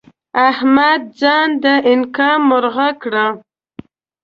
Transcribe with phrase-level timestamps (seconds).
[0.49, 3.25] احمد ځان د انقا مرغه کړی؛